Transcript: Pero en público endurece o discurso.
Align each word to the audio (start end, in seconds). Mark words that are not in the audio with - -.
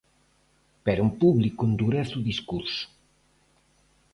Pero 0.85 1.01
en 1.05 1.11
público 1.21 1.61
endurece 1.69 2.13
o 2.19 2.25
discurso. 2.29 2.85